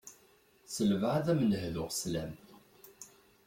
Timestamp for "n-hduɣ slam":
1.49-2.33